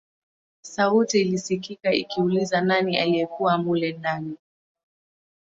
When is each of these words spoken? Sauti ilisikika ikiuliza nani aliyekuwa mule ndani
Sauti 0.61 1.21
ilisikika 1.21 1.93
ikiuliza 1.93 2.61
nani 2.61 2.97
aliyekuwa 2.97 3.57
mule 3.57 3.91
ndani 3.93 4.37